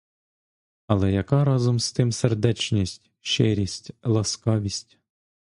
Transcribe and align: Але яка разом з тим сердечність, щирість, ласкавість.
Але 0.87 1.11
яка 1.11 1.45
разом 1.45 1.79
з 1.79 1.91
тим 1.91 2.11
сердечність, 2.11 3.11
щирість, 3.19 3.91
ласкавість. 4.03 4.97